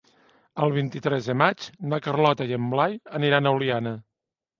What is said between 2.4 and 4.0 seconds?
i en Blai aniran a Oliana.